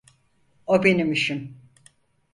O 0.67 0.83
benim 0.83 1.11
işim. 1.11 1.57